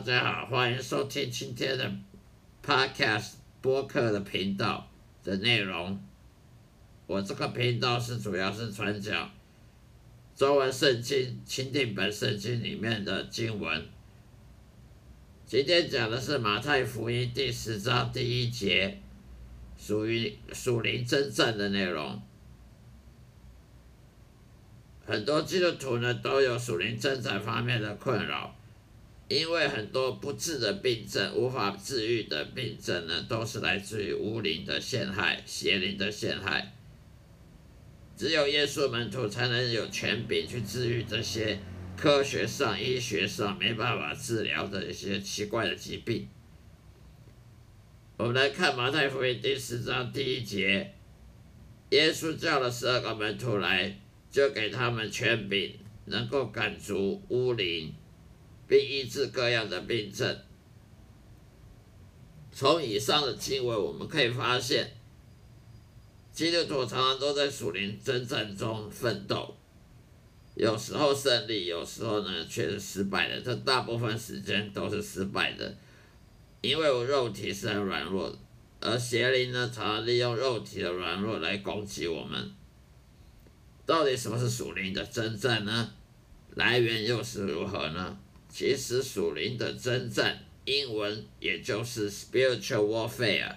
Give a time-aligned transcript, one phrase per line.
[0.00, 1.92] 大家好，欢迎收听今天的
[2.64, 4.88] Podcast 播客的频道
[5.22, 6.02] 的内容。
[7.06, 9.30] 我这个频道是主要是传讲
[10.34, 13.86] 中文圣经、钦定本圣经里面的经文。
[15.44, 19.02] 今天讲的是马太福音第十章第一节，
[19.76, 22.22] 属于属灵征战的内容。
[25.04, 28.56] 很多基督徒呢都有属灵征战方面的困扰。
[29.30, 36.74] 因为很多不治的病症、无法治愈的病症呢，都是来自于巫灵的陷害、邪灵的陷害。
[38.16, 41.60] 只有耶稣门徒才能有权柄去治愈这些
[41.96, 46.28] 科学上、医学上没办法治疗的一些奇怪的疾病。
[48.16, 50.92] 我们来看马太福音第十章第一节，
[51.90, 53.96] 耶稣叫了十二个门徒来，
[54.28, 57.94] 就给他们权柄，能够赶逐污灵。
[58.70, 60.38] 并医治各样的病症。
[62.52, 64.92] 从以上的经文，我们可以发现，
[66.30, 69.56] 基督徒常常都在属灵征战中奋斗，
[70.54, 73.40] 有时候胜利，有时候呢却是失败的。
[73.40, 75.76] 这大部分时间都是失败的，
[76.60, 78.38] 因为我肉体是很软弱的，
[78.80, 82.52] 而邪灵呢常常利用肉体的软弱来攻击我们。
[83.84, 85.92] 到底什么是属灵的征战呢？
[86.54, 88.16] 来源又是如何呢？
[88.52, 93.54] 其实属灵的征战，英文也就是 spiritual warfare，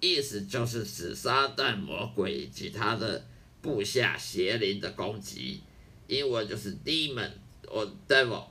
[0.00, 3.24] 意思就是指撒旦魔鬼以及他的
[3.60, 5.60] 部下邪灵的攻击。
[6.08, 7.30] 英文就是 demon
[7.66, 8.44] or devil，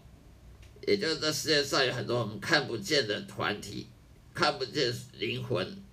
[0.87, 3.87] 也就是这世界上有很多我们看不见的团体，
[4.33, 5.83] 看不见灵魂，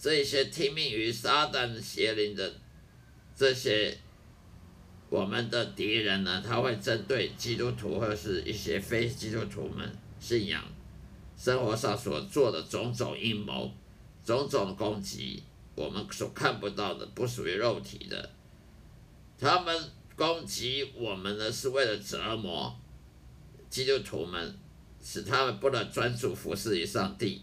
[0.00, 2.54] 这些听命于撒旦邪灵的
[3.36, 3.98] 这些。
[5.12, 9.86] 我们的敌人呢，他会针对基督徒或是一些非基督徒们
[10.18, 10.64] 信仰
[11.36, 13.70] 生活上所做的种种阴谋、
[14.24, 15.42] 种种攻击，
[15.74, 18.30] 我们所看不到的，不属于肉体的。
[19.38, 19.76] 他们
[20.16, 22.74] 攻击我们呢，是为了折磨
[23.68, 24.56] 基督徒们，
[25.04, 27.42] 使他们不能专注服侍于上帝。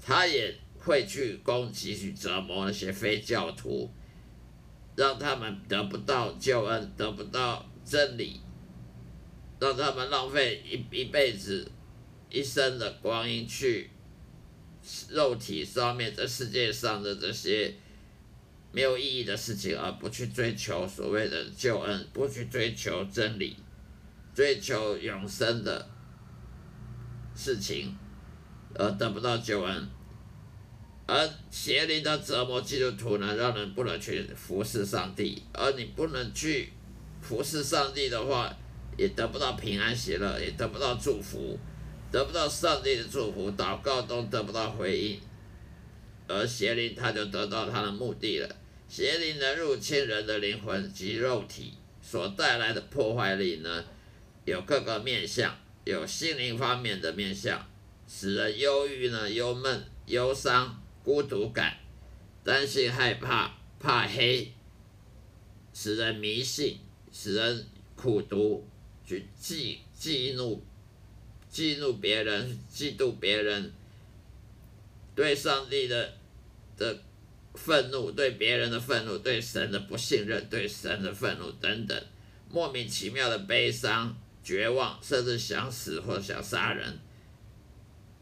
[0.00, 3.90] 他也会去攻击、去折磨那些非教徒。
[4.98, 8.40] 让他们得不到救恩，得不到真理，
[9.60, 11.70] 让他们浪费一一辈子、
[12.28, 13.90] 一生的光阴去
[15.08, 17.72] 肉体上面这世界上的这些
[18.72, 23.56] 没有意义的事情，而不去追求所谓的救恩，不去追求真理，
[24.34, 25.88] 追求永生的
[27.36, 27.96] 事情，
[28.74, 29.88] 而得不到救恩。
[31.10, 35.42] 而邪灵的折磨基督徒呢，让人不能去服侍上帝。
[35.54, 36.70] 而你不能去
[37.22, 38.54] 服侍上帝的话，
[38.98, 41.58] 也得不到平安喜乐，也得不到祝福，
[42.12, 45.18] 得不到上帝的祝福，祷告都得不到回应。
[46.26, 48.56] 而邪灵他就得到他的目的了。
[48.86, 51.72] 邪灵能入侵人的灵魂及肉体，
[52.02, 53.82] 所带来的破坏力呢，
[54.44, 57.66] 有各个面相，有心灵方面的面相，
[58.06, 61.76] 使人忧郁呢、忧闷、忧伤、孤独感、
[62.44, 64.52] 担心、害怕、怕黑，
[65.72, 66.78] 使人迷信，
[67.12, 68.66] 使人苦读，
[69.06, 70.62] 去嫉嫉怒、
[71.50, 73.72] 嫉怒别人、嫉妒别人，
[75.14, 76.14] 对上帝的
[76.76, 76.98] 的
[77.54, 82.04] 愤怒，对别人的愤怒，对神的不信任，对神的愤怒等等，
[82.50, 86.98] 莫名其妙的悲伤、绝望，甚至想死或想杀人。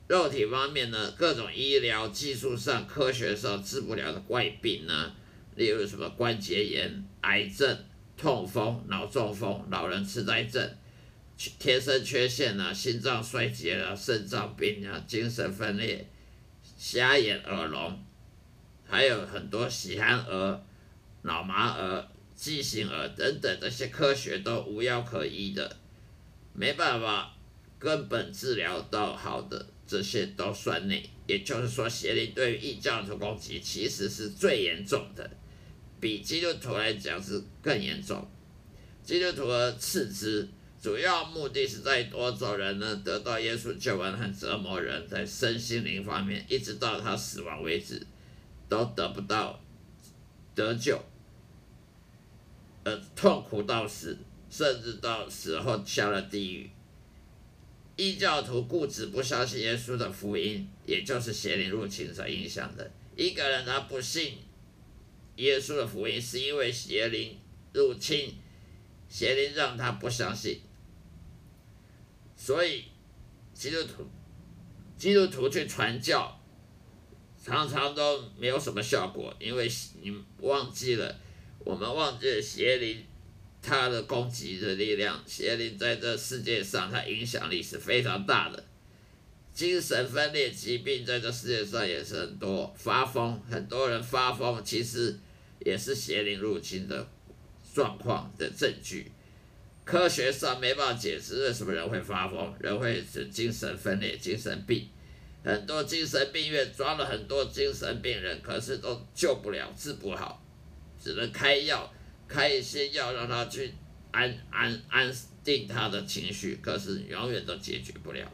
[0.08, 5.12] 肉体方面呢，各种医疗技术上、科学上治不了的怪病呢，
[5.56, 7.76] 例如什么关节炎、癌症、
[8.16, 10.70] 痛风、脑中风、老人痴呆症、
[11.58, 16.08] 天生缺陷啊、心脏衰竭啊、肾脏病啊、精神分裂、
[16.78, 18.00] 瞎眼、耳聋，
[18.86, 20.62] 还有很多喜憨儿、
[21.22, 25.76] 脑麻儿、畸形儿等等，这些科学都无药可医的，
[26.52, 27.34] 没办法
[27.80, 29.66] 根本治疗到好的。
[29.86, 35.30] 这些都算内，也就是说，邪灵对于异教徒攻击其实是最严重的，
[36.00, 38.28] 比基督徒来讲是更严重。
[39.04, 40.48] 基督徒的次之，
[40.82, 48.04] 主要目的是在夺走人呢，得到耶稣救恩和折磨人，在身心灵方面，一直到他死亡为止，
[48.68, 49.60] 都得不到
[50.56, 51.00] 得救，
[52.82, 54.18] 呃，痛苦到死，
[54.50, 56.70] 甚至到死后下了地狱。
[57.96, 62.90] 异教徒固执不相信耶稣的福音，也就是邪灵入侵所影响的。
[63.16, 64.36] 一个人他不信
[65.36, 67.38] 耶稣的福音，是因为邪灵
[67.72, 68.34] 入侵，
[69.08, 70.60] 邪灵让他不相信。
[72.36, 72.84] 所以
[73.54, 74.06] 基督徒
[74.98, 76.38] 基督徒去传教，
[77.42, 79.66] 常常都没有什么效果，因为
[80.02, 81.18] 你忘记了，
[81.60, 83.02] 我们忘记了邪灵。
[83.66, 88.64] 他的攻击的力量，邪灵在这世界上，它影响力是非常大的。
[89.52, 95.18] 精神分裂疾病在这世界上也是很多，发疯，很多人发疯，其实
[95.64, 97.08] 也是邪灵入侵的
[97.74, 99.10] 状况的证据。
[99.84, 104.88] 科学上没办法解释为什么人会发疯，人会是精神分裂、精神病。
[105.42, 110.40] 很多精神病院装了很多精神病人，可是都救不了、治不好，
[111.02, 111.92] 只能开药。
[112.28, 113.72] 开一些药让他去
[114.10, 115.12] 安安安
[115.44, 118.28] 定他的情绪，可是永远都解决不了，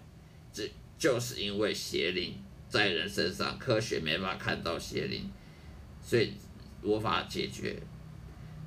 [0.53, 2.35] 这就是因为邪灵
[2.69, 5.31] 在人身上，科学没法看到邪灵，
[6.03, 6.33] 所以
[6.83, 7.77] 无法解决。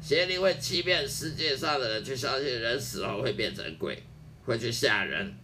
[0.01, 4.03] 邪灵会欺骗世界上的人，去相信人死后会变成鬼，
[4.43, 5.35] 会去吓人，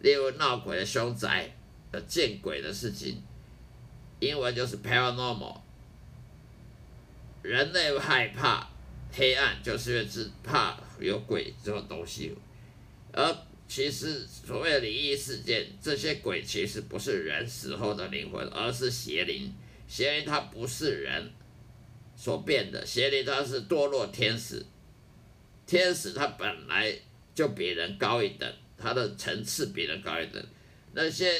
[0.00, 1.50] 例如闹鬼的凶宅、
[1.92, 3.22] 呃见鬼的事情，
[4.18, 5.60] 英文就是 paranormal，
[7.42, 8.69] 人类害怕。
[9.12, 12.34] 黑暗就是因为只怕有鬼这种东西，
[13.12, 13.36] 而
[13.66, 19.52] 其实所谓灵异事件，这些鬼其实不是人死后的灵魂，而是邪灵。
[19.86, 21.30] 邪灵它不是人
[22.16, 24.64] 所变的，邪灵它是堕落天使。
[25.66, 26.92] 天使它本来
[27.34, 30.44] 就比人高一等，它的层次比人高一等。
[30.92, 31.32] 那些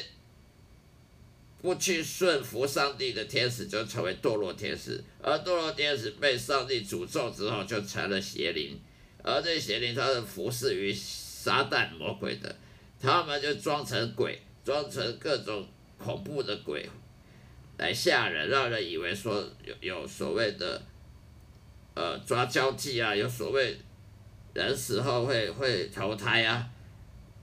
[1.63, 8.81] 不去顺服上帝的天使就成为堕落天使，而堕落天使被上帝诅咒之后就成了邪灵，
[9.23, 12.57] 而这邪灵它是服侍于撒旦魔鬼的，
[12.99, 16.89] 他们就装成鬼，装成各种恐怖的鬼
[17.77, 20.83] 来吓人，让人以为说有有所谓的
[21.95, 23.77] 呃抓交替啊，有所谓
[24.55, 26.67] 人死后会会投胎啊。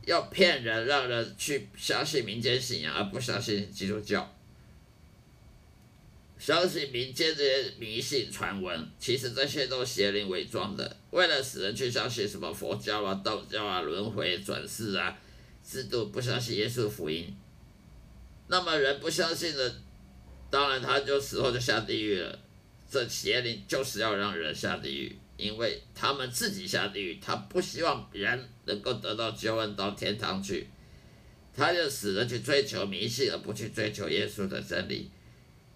[0.07, 4.33] 要骗人，让人去相信民间信仰，而不相信基督教。
[6.39, 15.19] 相信民间这些迷信传闻，其实这些都邪灵伪装的，为了使人去相信什么佛教啊、道教啊、轮回转世啊，
[15.61, 17.35] 制度不相信耶稣福音。
[18.47, 19.75] 那么人不相信的，
[20.49, 22.39] 当然他就死后就下地狱了。
[22.89, 25.17] 这邪灵就是要让人下地狱。
[25.37, 30.67] 因为他们自己下地狱，他不希望别人能够得到救恩到天堂去，
[31.55, 35.11] 他就死了去追求迷信，而不去追求耶稣的真理。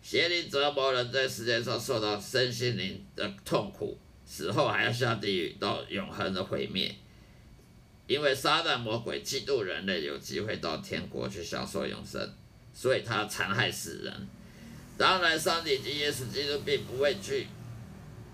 [0.02, 6.96] 邪灵折磨人在世界上受到身心灵的痛苦，死后还要下地狱到永恒的毁灭。
[8.08, 12.34] 因为撒旦魔鬼嫉妒人类有机会到天国去享受永生，
[12.74, 14.28] 所以他残害死人。
[14.98, 17.46] 当然，上帝及耶稣基督并不会去。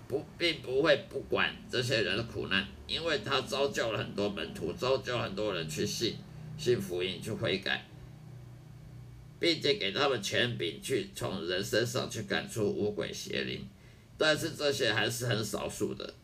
[0.08, 6.16] 不，并不会不管这些人的苦难，因为他造就了很多门徒，造就很多人去信
[6.56, 7.86] 信福音，去悔改，
[9.38, 13.68] 并且给他们权柄去从人身上去赶出污鬼邪灵。
[14.16, 16.14] 但是这些还是很少数的，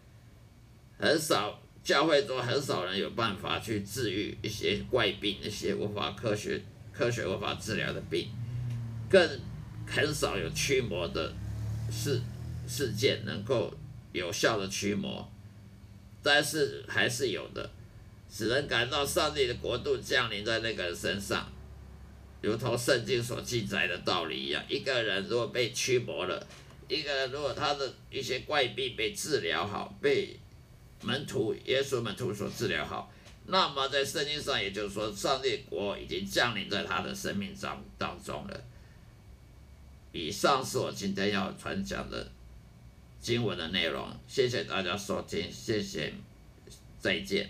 [0.99, 6.61] 很少教会中很少人有办法去治愈一些怪病，一些无法科学
[6.93, 8.29] 科学无法治疗的病，
[9.09, 9.41] 更
[9.87, 11.33] 很少有驱魔的
[11.91, 12.21] 事
[12.67, 13.73] 事件能够
[14.13, 15.31] 有效的驱魔，
[16.23, 17.71] 但是还是有的，
[18.31, 21.51] 使人感到上帝的国度降临在那个人身上，
[22.41, 26.47] 如同圣经所记载的道理一样，一个人如果被驱魔了，
[26.89, 30.39] 一个人如果他的一些怪病被治疗好，被
[31.03, 33.11] 门徒耶稣门徒所治疗好。
[33.47, 38.61] 那么在圣经上，也就是说，上帝国已经降临在他的生命当当中了。
[40.13, 42.27] 以上是我今天要传讲的
[43.25, 46.13] 经文的内容，谢谢大家收听，谢谢，
[47.01, 47.49] 再见。